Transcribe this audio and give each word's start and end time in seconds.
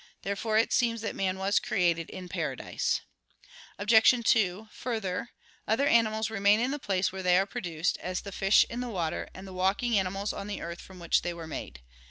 Therefore 0.23 0.57
it 0.57 0.73
seems 0.73 1.01
that 1.01 1.13
man 1.13 1.37
was 1.37 1.59
created 1.59 2.09
in 2.09 2.27
paradise. 2.27 3.01
Obj. 3.77 4.25
2: 4.27 4.67
Further, 4.73 5.29
other 5.67 5.85
animals 5.85 6.31
remain 6.31 6.59
in 6.59 6.71
the 6.71 6.79
place 6.79 7.11
where 7.11 7.21
they 7.21 7.37
are 7.37 7.45
produced, 7.45 7.99
as 7.99 8.21
the 8.21 8.31
fish 8.31 8.65
in 8.67 8.79
the 8.79 8.89
water, 8.89 9.29
and 9.35 9.47
walking 9.53 9.99
animals 9.99 10.33
on 10.33 10.47
the 10.47 10.59
earth 10.59 10.81
from 10.81 10.97
which 10.97 11.21
they 11.21 11.35
were 11.35 11.45
made. 11.45 11.81